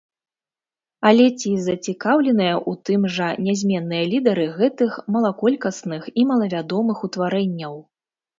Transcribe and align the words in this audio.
Але 1.09 1.25
ці 1.41 1.51
зацікаўленыя 1.65 2.55
ў 2.59 2.71
тым 2.89 3.01
жа 3.17 3.27
нязменныя 3.49 4.03
лідары 4.13 4.47
гэтых 4.57 4.97
малаколькасных 5.17 6.01
і 6.09 6.21
малавядомых 6.33 6.97
утварэнняў? 7.11 7.73